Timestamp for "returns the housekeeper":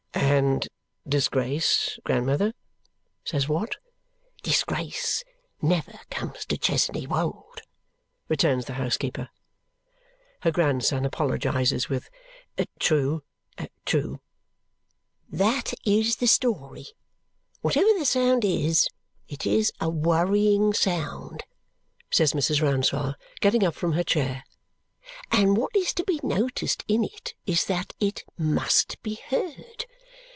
8.29-9.29